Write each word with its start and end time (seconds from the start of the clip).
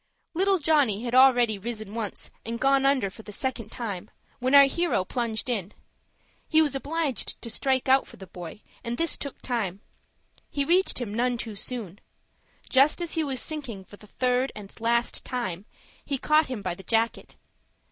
Little 0.33 0.57
Johnny 0.57 1.03
had 1.03 1.13
already 1.13 1.59
risen 1.59 1.93
once, 1.93 2.31
and 2.43 2.59
gone 2.59 2.87
under 2.87 3.11
for 3.11 3.21
the 3.21 3.31
second 3.31 3.69
time, 3.71 4.09
when 4.39 4.55
our 4.55 4.65
hero 4.65 5.05
plunged 5.05 5.47
in. 5.47 5.73
He 6.49 6.59
was 6.59 6.73
obliged 6.73 7.39
to 7.43 7.51
strike 7.51 7.87
out 7.87 8.07
for 8.07 8.17
the 8.17 8.25
boy, 8.25 8.61
and 8.83 8.97
this 8.97 9.15
took 9.15 9.39
time. 9.43 9.79
He 10.49 10.65
reached 10.65 10.99
him 10.99 11.13
none 11.13 11.37
too 11.37 11.55
soon. 11.55 11.99
Just 12.67 12.99
as 12.99 13.11
he 13.13 13.23
was 13.23 13.39
sinking 13.39 13.83
for 13.85 13.97
the 13.97 14.07
third 14.07 14.51
and 14.55 14.73
last 14.81 15.23
time, 15.23 15.65
he 16.03 16.17
caught 16.17 16.47
him 16.47 16.63
by 16.63 16.73
the 16.73 16.81
jacket. 16.81 17.35